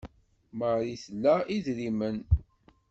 Marie 0.59 0.97
tla 1.03 1.35
idrimen. 1.55 2.17